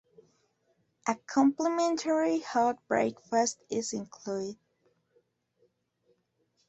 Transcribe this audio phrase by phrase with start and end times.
[1.07, 4.57] A complimentary hot breakfast is included.